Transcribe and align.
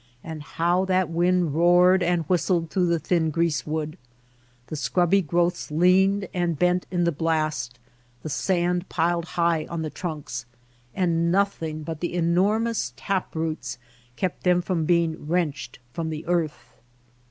And 0.23 0.41
how 0.41 0.83
that 0.85 1.11
wind 1.11 1.53
roared 1.53 2.01
and 2.01 2.23
whistled 2.25 2.71
through 2.71 2.87
the 2.87 2.97
thin 2.97 3.29
grease 3.29 3.67
wood! 3.67 3.99
The 4.65 4.75
scrubby 4.75 5.21
growths 5.21 5.69
leaned 5.69 6.27
and 6.33 6.57
bent 6.57 6.87
in 6.89 7.03
the 7.03 7.11
blast, 7.11 7.77
the 8.23 8.27
sand 8.29 8.89
piled 8.89 9.25
high 9.37 9.67
on 9.67 9.83
the 9.83 9.91
trunks; 9.91 10.47
and 10.95 11.31
nothing 11.31 11.83
but 11.83 11.99
the 11.99 12.15
enormous 12.15 12.93
tap 12.95 13.35
roots 13.35 13.77
kept 14.15 14.41
them 14.43 14.63
from 14.63 14.85
being 14.85 15.27
wrenched 15.27 15.77
from 15.93 16.09
the 16.09 16.25
earth. 16.25 16.79